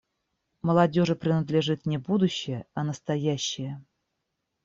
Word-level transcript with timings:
Молодежи 0.63 1.13
принадлежит 1.15 1.85
не 1.85 1.99
будущее, 1.99 2.65
а 2.73 2.83
настоящее. 2.83 3.85